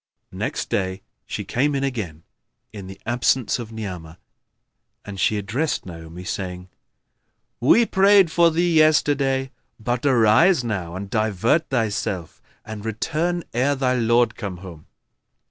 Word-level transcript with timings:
Next 0.33 0.71
day 0.71 1.03
she 1.27 1.45
came 1.45 1.75
again, 1.75 2.23
in 2.73 2.87
the 2.87 2.99
absence 3.05 3.59
of 3.59 3.71
Ni'amah, 3.71 4.17
and 5.05 5.19
she 5.19 5.37
addressed 5.37 5.85
Naomi, 5.85 6.23
saying, 6.23 6.69
"We 7.59 7.85
prayed 7.85 8.31
for 8.31 8.49
thee 8.49 8.73
yesterday; 8.75 9.51
but 9.79 10.03
arise 10.03 10.63
now 10.63 10.95
and 10.95 11.07
divert 11.07 11.69
thyself 11.69 12.41
and 12.65 12.83
return 12.83 13.43
ere 13.53 13.75
thy 13.75 13.93
lord 13.93 14.35
come 14.35 14.57
home." 14.65 14.87